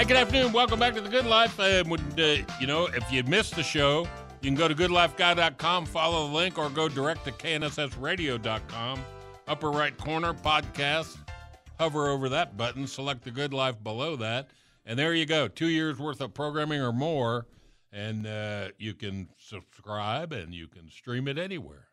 [0.00, 0.52] Hey, good afternoon.
[0.52, 1.60] Welcome back to the Good Life.
[1.60, 4.08] Uh, uh, you know, if you missed the show,
[4.40, 9.04] you can go to goodlifeguy.com, follow the link, or go direct to knssradio.com.
[9.46, 11.18] Upper right corner, podcast.
[11.78, 14.48] Hover over that button, select the Good Life below that,
[14.86, 15.48] and there you go.
[15.48, 17.46] Two years worth of programming or more,
[17.92, 21.88] and uh, you can subscribe and you can stream it anywhere.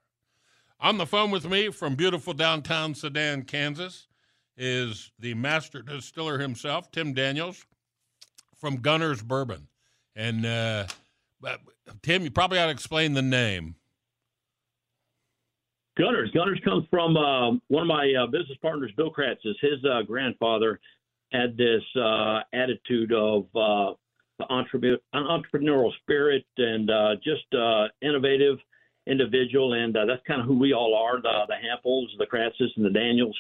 [0.79, 4.07] On the phone with me from beautiful downtown Sedan, Kansas,
[4.55, 7.65] is the master distiller himself, Tim Daniels
[8.57, 9.67] from Gunner's Bourbon.
[10.15, 10.87] And uh,
[12.01, 13.75] Tim, you probably ought to explain the name.
[15.97, 16.29] Gunners.
[16.31, 19.57] Gunners comes from uh, one of my uh, business partners, Bill Kratz's.
[19.61, 20.79] His uh, grandfather
[21.31, 23.93] had this uh, attitude of uh,
[24.49, 27.45] entrepreneurial spirit and uh, just
[28.01, 28.57] innovative
[29.07, 31.19] individual, and that's kind of who we all are.
[31.21, 33.37] The, the Hamples, the Kratzes, and the Daniels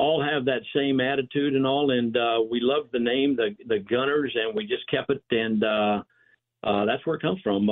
[0.00, 2.16] all have that same attitude and all, and
[2.50, 5.62] we love the name, the the Gunners, and we just kept it, and
[6.88, 7.66] that's where it comes from.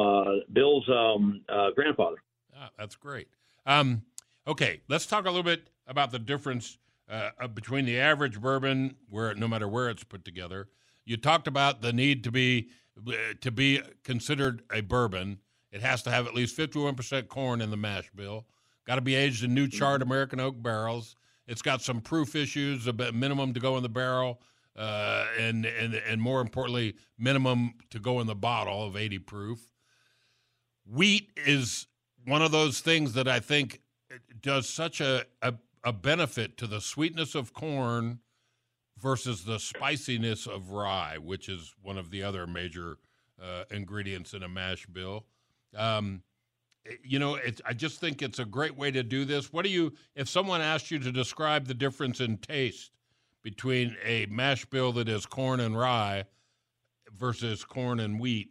[0.53, 1.43] Bill's um,
[1.75, 2.23] grandfather.
[2.57, 3.29] Ah, that's great.
[3.67, 4.03] Um,
[4.49, 6.79] Okay, let's talk a little bit about the difference
[7.11, 10.69] uh, between the average bourbon, where no matter where it's put together.
[11.05, 12.71] You talked about the need to be
[13.07, 15.41] uh, to be considered a bourbon.
[15.71, 18.47] It has to have at least 51% corn in the mash bill.
[18.87, 20.11] Got to be aged in new charred mm-hmm.
[20.11, 21.15] American oak barrels.
[21.49, 24.41] It's got some proof issues, a minimum to go in the barrel,
[24.77, 29.71] uh, and and and more importantly, minimum to go in the bottle of 80 proof.
[30.87, 31.87] Wheat is
[32.27, 33.81] one of those things that I think
[34.41, 35.55] does such a, a,
[35.85, 38.21] a benefit to the sweetness of corn
[38.99, 42.99] versus the spiciness of rye, which is one of the other major
[43.43, 45.25] uh, ingredients in a mash bill.
[45.75, 46.23] Um,
[47.03, 49.53] you know, I just think it's a great way to do this.
[49.53, 52.93] What do you, if someone asked you to describe the difference in taste
[53.43, 56.25] between a mash bill that is corn and rye
[57.17, 58.51] versus corn and wheat,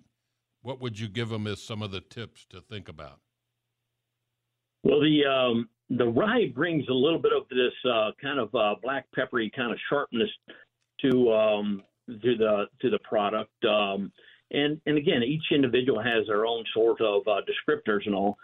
[0.62, 3.20] what would you give them as some of the tips to think about?
[4.84, 8.75] Well, the um, the rye brings a little bit of this uh, kind of uh,
[8.81, 10.30] black peppery kind of sharpness
[11.02, 13.52] to um, to the to the product.
[13.66, 14.12] Um,
[14.52, 18.38] and and again, each individual has their own sort of uh, descriptors and all,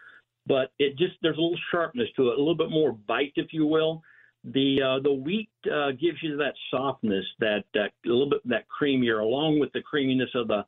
[0.46, 3.54] but it just there's a little sharpness to it, a little bit more bite, if
[3.54, 4.02] you will.
[4.44, 9.22] The uh, the wheat uh, gives you that softness, that a little bit that creamier,
[9.22, 10.66] along with the creaminess of the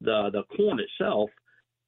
[0.00, 1.30] the the corn itself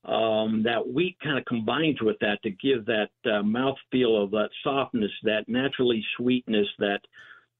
[0.04, 4.30] um, that wheat kind of combines with that to give that uh, mouth feel of
[4.30, 7.00] that softness, that naturally sweetness, that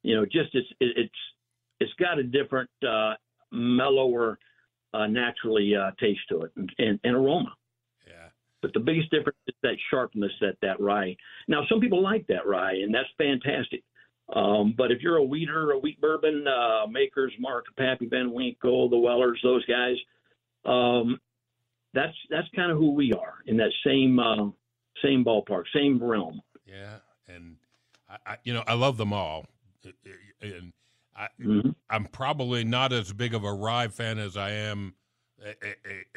[0.02, 1.14] you know, just it's it's
[1.80, 3.14] it's got a different uh,
[3.52, 4.38] mellower,
[4.94, 7.54] uh, naturally uh, taste to it and, and, and aroma.
[8.06, 8.28] Yeah.
[8.62, 11.16] But the biggest difference is that sharpness that that rye.
[11.48, 13.82] Now, some people like that rye, and that's fantastic.
[14.34, 18.88] Um, but if you're a wheater, a wheat bourbon uh, Maker's Mark, Pappy Van Winkle,
[18.88, 19.96] the Wellers, those guys,
[20.64, 21.18] um,
[21.94, 24.50] that's that's kind of who we are in that same uh,
[25.02, 26.40] same ballpark, same realm.
[26.66, 27.56] Yeah, and
[28.08, 29.46] I, I, you know I love them all,
[30.40, 30.72] and
[31.16, 31.70] I, mm-hmm.
[31.88, 34.94] I'm probably not as big of a rye fan as I am
[35.44, 35.54] a,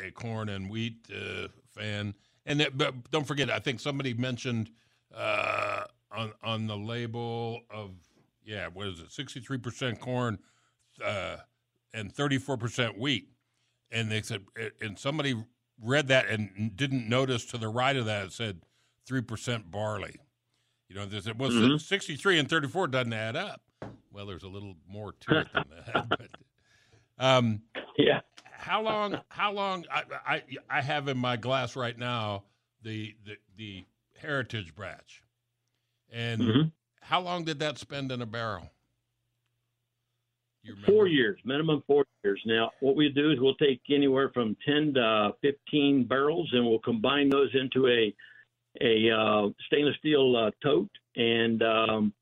[0.03, 2.13] a, a corn and wheat uh, fan.
[2.45, 4.69] And that, but don't forget, I think somebody mentioned
[5.15, 7.91] uh, on on the label of
[8.45, 10.37] yeah, what is it, 63% corn
[11.03, 11.37] uh,
[11.93, 13.29] and 34% wheat,
[13.89, 14.41] and they said,
[14.81, 15.35] and somebody
[15.81, 18.61] read that and didn't notice to the right of that it said
[19.05, 20.17] three percent barley.
[20.89, 21.77] You know, there's it was mm-hmm.
[21.77, 23.61] 63 and 34 doesn't add up.
[24.13, 26.07] Well, there's a little more to it than that.
[26.09, 26.29] But,
[27.17, 27.61] um,
[27.97, 28.21] yeah.
[28.51, 29.19] How long?
[29.29, 29.85] How long?
[29.91, 32.43] I, I I have in my glass right now
[32.81, 33.85] the the, the
[34.17, 35.21] heritage batch,
[36.11, 36.67] and mm-hmm.
[37.01, 38.69] how long did that spend in a barrel?
[40.85, 42.41] Four years, minimum four years.
[42.45, 46.79] Now, what we do is we'll take anywhere from 10 to 15 barrels and we'll
[46.79, 48.13] combine those into a
[48.81, 52.13] a uh, stainless steel uh, tote and um,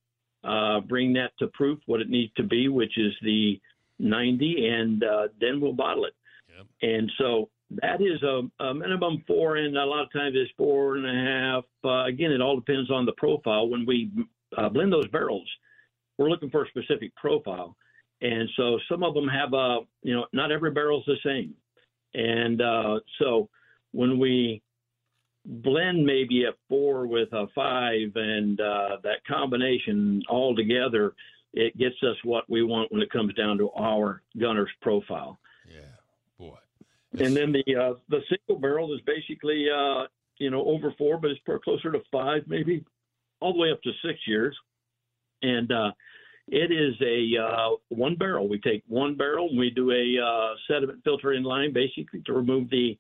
[0.44, 3.60] uh, bring that to proof what it needs to be, which is the
[4.00, 6.14] 90, and uh, then we'll bottle it.
[6.56, 6.68] Yep.
[6.82, 7.50] And so
[7.82, 11.32] that is a, a, minimum four, and a lot of times it's four and a
[11.32, 11.64] half.
[11.84, 13.70] Uh, again, it all depends on the profile.
[13.70, 14.10] When we
[14.58, 15.48] uh, blend those barrels,
[16.18, 17.76] we're looking for a specific profile.
[18.22, 21.56] And so some of them have a, you know, not every barrel's the same.
[22.14, 23.50] And uh, so
[23.92, 24.62] when we
[25.46, 31.14] blend maybe a four with a five and uh, that combination all together,
[31.54, 35.40] it gets us what we want when it comes down to our gunner's profile.
[35.68, 35.82] Yeah,
[36.38, 36.58] boy.
[37.14, 37.22] It's...
[37.24, 40.08] And then the uh, the single barrel is basically uh,
[40.38, 42.86] you know over four, but it's closer to five, maybe
[43.40, 44.56] all the way up to six years.
[45.42, 45.92] And uh,
[46.48, 48.48] It is a uh, one barrel.
[48.48, 52.34] We take one barrel and we do a uh, sediment filter in line, basically to
[52.34, 52.98] remove the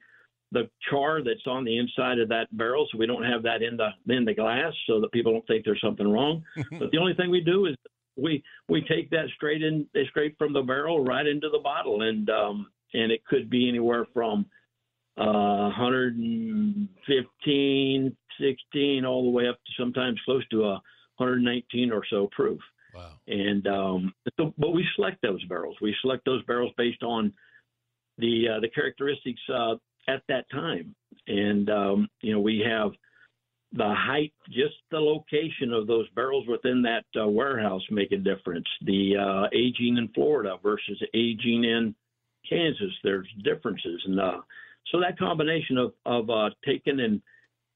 [0.52, 3.78] the char that's on the inside of that barrel, so we don't have that in
[3.78, 6.44] the in the glass, so that people don't think there's something wrong.
[6.80, 7.76] but the only thing we do is
[8.18, 12.30] we we take that straight in straight from the barrel right into the bottle, and
[12.30, 14.46] um, and it could be anywhere from
[15.18, 20.82] uh, 115, 16, all the way up to sometimes close to a
[21.18, 22.60] 119 or so proof.
[22.94, 23.12] Wow.
[23.28, 25.78] And um, so, but we select those barrels.
[25.82, 27.32] We select those barrels based on
[28.18, 29.76] the uh, the characteristics uh,
[30.08, 30.96] at that time.
[31.28, 32.92] And um, you know, we have
[33.74, 38.68] the height, just the location of those barrels within that uh, warehouse make a difference.
[38.86, 41.96] The uh, aging in Florida versus aging in
[42.48, 44.42] Kansas, there's differences, and uh,
[44.92, 47.22] so that combination of of uh, taking and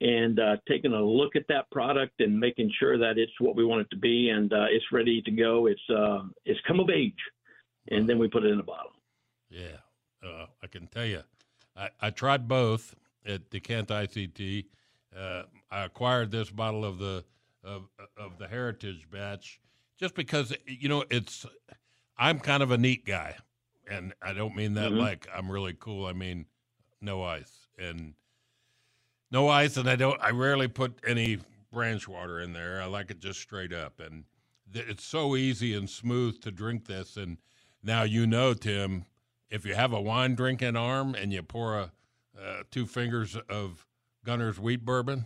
[0.01, 3.63] and uh, taking a look at that product and making sure that it's what we
[3.63, 5.68] want it to be and uh, it's ready to go.
[5.68, 7.13] It's it's come of age,
[7.89, 8.92] and then we put it in a bottle.
[9.50, 9.77] Yeah,
[10.62, 11.22] I can tell you,
[11.75, 12.95] I, I tried both
[13.25, 14.66] at Decant ICT.
[15.18, 17.24] Uh, I acquired this bottle of the
[17.63, 19.60] of of the Heritage batch
[20.00, 21.45] just because you know it's.
[22.18, 23.36] I'm kind of a neat guy,
[23.89, 25.00] and I don't mean that Mhm.
[25.00, 26.06] like I'm really cool.
[26.06, 26.45] I mean
[27.01, 28.13] no ice and
[29.31, 30.19] no ice, and I don't.
[30.22, 31.39] I rarely put any
[31.72, 32.81] branch water in there.
[32.81, 34.24] I like it just straight up, and
[34.72, 37.18] th- it's so easy and smooth to drink this.
[37.18, 37.38] And
[37.83, 39.06] now you know, Tim,
[39.50, 41.92] if you have a wine drinking arm and you pour a
[42.40, 43.86] uh, two fingers of
[44.26, 45.26] Gunner's wheat bourbon,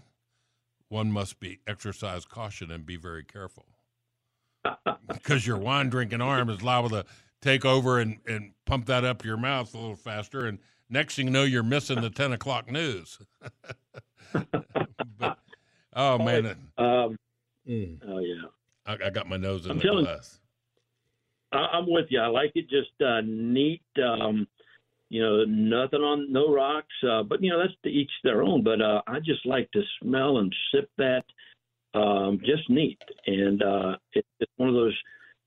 [0.89, 3.66] one must be exercise caution and be very careful
[5.07, 7.06] because your wine drinking arm is liable to
[7.42, 10.45] take over and, and pump that up your mouth a little faster.
[10.45, 13.19] And next thing you know, you're missing the 10 o'clock news.
[15.18, 15.39] but,
[15.95, 16.45] oh, man.
[16.77, 17.18] Um,
[17.68, 18.44] mm, oh yeah.
[18.86, 20.39] I, I got my nose in I'm the telling- glass.
[21.51, 22.19] I'm with you.
[22.19, 23.81] I like it just uh, neat.
[24.03, 24.47] Um,
[25.09, 26.93] you know, nothing on no rocks.
[27.07, 28.63] Uh, but you know, that's to each their own.
[28.63, 31.23] But uh, I just like to smell and sip that.
[31.95, 34.95] Um, just neat, and uh, it, it's one of those.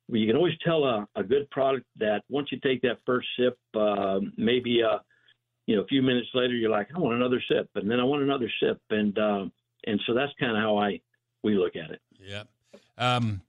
[0.09, 3.29] Where you can always tell a, a good product that once you take that first
[3.39, 4.99] sip, uh, maybe uh,
[5.67, 8.05] you know, a few minutes later, you're like, I want another sip, and then I
[8.05, 9.45] want another sip, and uh,
[9.87, 11.01] and so that's kind of how I
[11.43, 12.01] we look at it.
[12.21, 12.43] Yeah.
[12.99, 13.41] Um,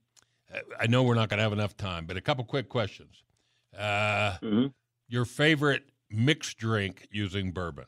[0.80, 3.22] I know we're not going to have enough time, but a couple quick questions.
[3.76, 4.66] Uh, hmm
[5.08, 7.86] your favorite mixed drink using bourbon?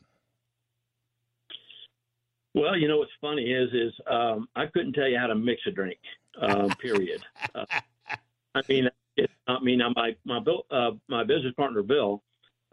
[2.53, 5.61] Well, you know what's funny is is um, I couldn't tell you how to mix
[5.67, 5.99] a drink.
[6.41, 7.21] Um, period.
[7.53, 7.65] uh,
[8.55, 12.23] I mean, it, I mean, my my Bill, uh, my business partner Bill,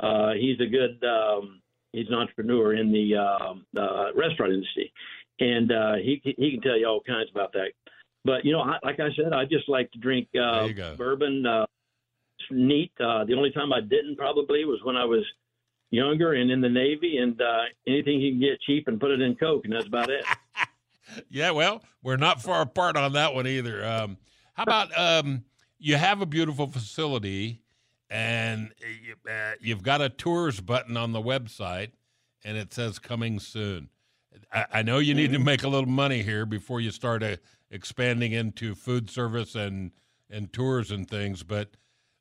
[0.00, 1.60] uh, he's a good um,
[1.92, 4.92] he's an entrepreneur in the um, uh, restaurant industry,
[5.40, 7.72] and uh, he he can tell you all kinds about that.
[8.24, 10.74] But you know, I, like I said, I just like to drink uh, There you
[10.74, 10.96] go.
[10.96, 11.44] bourbon.
[11.46, 11.66] Uh,
[12.50, 12.92] neat.
[13.00, 15.24] Uh, the only time I didn't probably was when I was
[15.90, 19.20] younger and in the Navy, and uh, anything you can get cheap and put it
[19.20, 20.24] in Coke, and that's about it.
[21.30, 23.84] yeah, well, we're not far apart on that one either.
[23.84, 24.18] Um,
[24.54, 25.44] how about um,
[25.78, 27.60] you have a beautiful facility
[28.10, 28.72] and
[29.02, 31.90] you, uh, you've got a tours button on the website
[32.44, 33.88] and it says coming soon.
[34.52, 37.36] I, I know you need to make a little money here before you start uh,
[37.70, 39.92] expanding into food service and,
[40.30, 41.70] and tours and things, but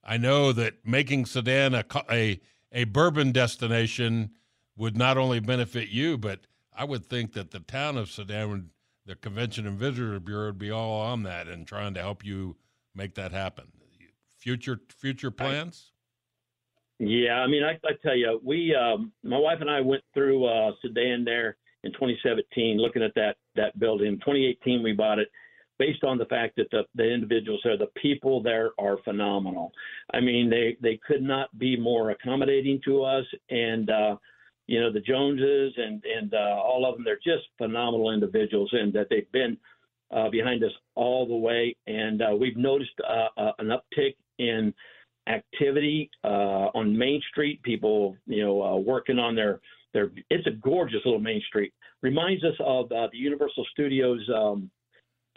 [0.04, 2.40] I know that making Sedan a, a,
[2.72, 4.32] a bourbon destination
[4.76, 6.42] would not only benefit you, but
[6.76, 8.70] I would think that the town of Sedan, would,
[9.06, 12.56] the Convention and Visitor Bureau, would be all on that and trying to help you
[12.96, 13.66] make that happen.
[14.38, 15.92] Future future plans?
[17.00, 20.46] Yeah, I mean, I, I tell you, we, um, my wife and I went through
[20.46, 24.08] uh, Sedan there in 2017, looking at that that building.
[24.08, 25.30] In 2018, we bought it
[25.80, 29.72] based on the fact that the, the individuals there, the people there are phenomenal.
[30.14, 34.16] I mean, they they could not be more accommodating to us, and uh,
[34.68, 38.94] you know, the Joneses and and uh, all of them, they're just phenomenal individuals, and
[38.94, 39.58] that they've been
[40.12, 41.76] uh, behind us all the way.
[41.88, 44.74] And uh, we've noticed uh, uh, an uptick in
[45.28, 47.62] activity uh, on Main Street.
[47.64, 49.60] People, you know, uh, working on their
[49.94, 50.12] their.
[50.30, 51.74] It's a gorgeous little Main Street.
[52.02, 54.70] Reminds us of uh, the Universal Studios um,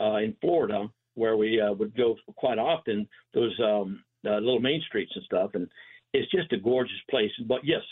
[0.01, 3.09] uh, in Florida, where we uh, would go quite often.
[3.35, 5.69] Those um, uh, little Main Streets and stuff, and
[6.13, 7.33] it's just a gorgeous place.
[7.47, 7.83] But yes.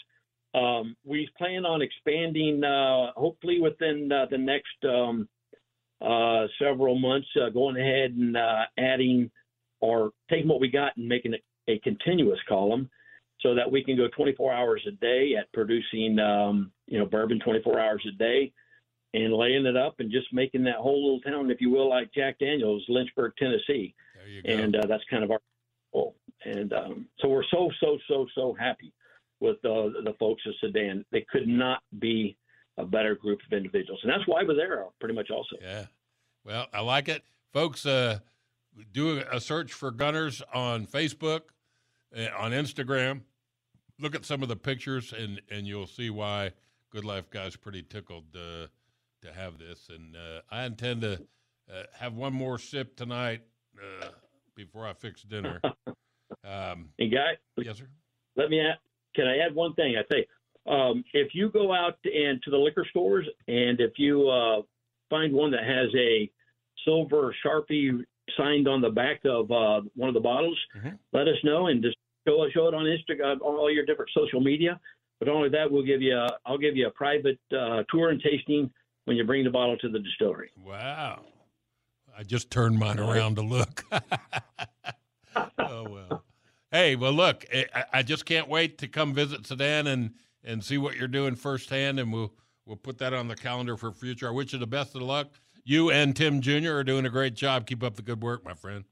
[0.54, 5.28] Um, we plan on expanding, uh, hopefully within uh, the next um,
[6.60, 8.36] several months, going ahead and
[8.78, 9.32] adding
[9.80, 12.88] or taking what we got and making it a continuous column
[13.44, 17.38] so that we can go 24 hours a day at producing, um, you know, bourbon
[17.38, 18.50] 24 hours a day
[19.12, 22.12] and laying it up and just making that whole little town, if you will, like
[22.14, 23.94] Jack Daniels, Lynchburg, Tennessee.
[24.16, 24.50] There you go.
[24.50, 25.40] and uh, that's kind of our
[25.92, 26.16] goal.
[26.44, 28.92] And um, so we're so so so so happy
[29.40, 31.04] with uh, the folks at Sedan.
[31.12, 32.36] They could not be
[32.78, 35.56] a better group of individuals, and that's why we're there pretty much also.
[35.62, 35.86] Yeah.
[36.44, 37.22] Well, I like it.
[37.52, 38.18] Folks, uh,
[38.92, 41.42] do a search for Gunners on Facebook,
[42.16, 43.20] uh, on Instagram.
[44.04, 46.50] Look at some of the pictures, and, and you'll see why
[46.90, 48.66] Good Life Guy's pretty tickled uh,
[49.22, 49.88] to have this.
[49.88, 51.14] And uh, I intend to
[51.72, 53.40] uh, have one more sip tonight
[53.78, 54.08] uh,
[54.54, 55.60] before I fix dinner.
[56.42, 57.86] Um, And guy, yes, sir.
[58.36, 58.76] let me add,
[59.14, 59.94] can I add one thing?
[59.96, 60.26] I say,
[60.66, 64.60] um, if you go out and to the liquor stores and if you uh,
[65.08, 66.30] find one that has a
[66.84, 68.02] silver sharpie
[68.36, 70.98] signed on the back of uh, one of the bottles, Mhm.
[71.14, 71.96] let us know and just
[72.26, 74.80] show, show it on Instagram, on all your different social media.
[75.20, 78.20] But only that, we'll give you, a, I'll give you a private uh, tour and
[78.20, 78.70] tasting
[79.04, 80.50] when you bring the bottle to the distillery.
[80.64, 81.22] Wow.
[82.16, 83.84] I just turned mine around to look.
[85.58, 86.24] oh, well.
[86.70, 90.10] Hey, well, look, I, I just can't wait to come visit Sedan and,
[90.42, 92.32] and see what you're doing firsthand, and we'll,
[92.66, 94.28] we'll put that on the calendar for future.
[94.28, 95.28] I wish you the best of luck.
[95.64, 96.72] You and Tim Jr.
[96.72, 97.66] are doing a great job.
[97.66, 98.84] Keep up the good work, my friend.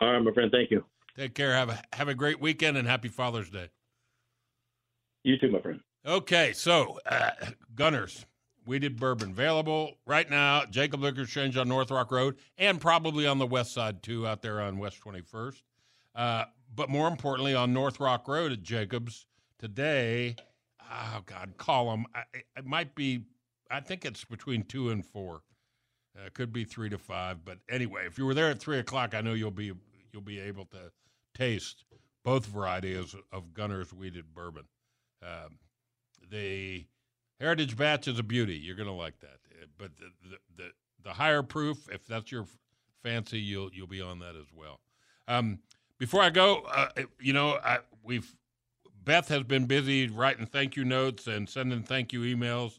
[0.00, 0.50] All right, my friend.
[0.50, 0.84] Thank you.
[1.16, 1.52] Take care.
[1.52, 3.68] Have a, have a great weekend and happy Father's Day.
[5.24, 5.80] You too, my friend.
[6.04, 7.30] Okay, so uh,
[7.74, 8.26] Gunners,
[8.66, 10.64] we did bourbon available right now.
[10.64, 14.42] Jacob Liquor Exchange on North Rock Road, and probably on the west side too, out
[14.42, 15.62] there on West Twenty First.
[16.14, 19.26] Uh, but more importantly, on North Rock Road at Jacobs
[19.58, 20.34] today.
[20.90, 22.06] Oh God, call them.
[22.14, 22.22] I,
[22.56, 23.26] it might be.
[23.70, 25.42] I think it's between two and four.
[26.16, 29.14] Uh, could be three to five, but anyway, if you were there at three o'clock,
[29.14, 29.72] I know you'll be
[30.12, 30.90] you'll be able to
[31.34, 31.84] taste
[32.24, 34.64] both varieties of Gunners wheated bourbon.
[35.22, 35.58] Um,
[36.30, 36.84] the
[37.40, 38.56] heritage batch is a beauty.
[38.56, 39.38] You're going to like that.
[39.60, 40.70] Uh, But the, the the
[41.04, 42.46] the higher proof, if that's your
[43.02, 44.80] fancy, you'll you'll be on that as well.
[45.28, 45.58] Um,
[45.98, 46.88] before I go, uh,
[47.20, 48.34] you know, I, we've
[49.04, 52.78] Beth has been busy writing thank you notes and sending thank you emails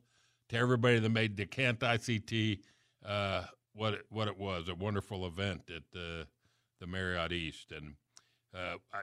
[0.49, 2.59] to everybody that made Decant ICT
[3.05, 6.25] uh, what it, what it was a wonderful event at the
[6.83, 7.71] the Marriott East.
[7.71, 7.93] And
[8.53, 8.99] uh, I,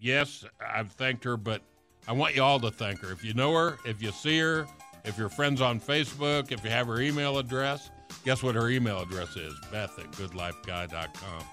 [0.00, 1.60] yes, I've thanked her, but
[2.08, 3.12] I want you all to thank her.
[3.12, 4.66] If you know her, if you see her,
[5.04, 7.90] if you're friends on Facebook, if you have her email address,
[8.24, 9.54] guess what her email address is?
[9.70, 11.44] Beth at goodlifeguy.com.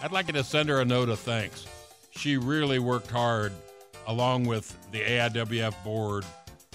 [0.00, 1.66] I'd like you to send her a note of thanks.
[2.10, 3.52] She really worked hard
[4.06, 6.24] along with the AIWF board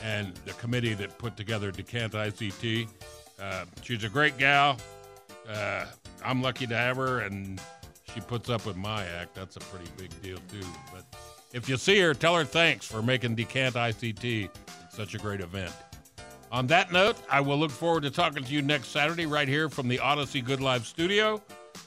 [0.04, 2.90] and the committee that put together Decant ICT.
[3.40, 4.78] Uh, she's a great gal.
[5.48, 5.86] Uh,
[6.24, 7.62] I'm lucky to have her, and
[8.14, 9.36] she puts up with my act.
[9.36, 10.68] That's a pretty big deal, too.
[10.94, 11.06] But
[11.54, 14.50] if you see her, tell her thanks for making Decant ICT
[14.90, 15.74] such a great event.
[16.52, 19.70] On that note, I will look forward to talking to you next Saturday right here
[19.70, 21.42] from the Audacy Good Life studio.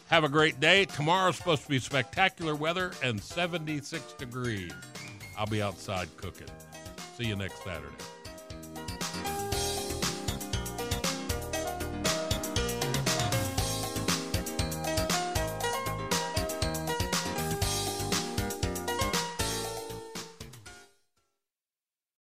[0.09, 0.87] Have a great day.
[0.87, 4.73] Tomorrow's supposed to be spectacular weather and 76 degrees.
[5.37, 6.49] I'll be outside cooking.
[7.17, 8.14] See you next Saturday.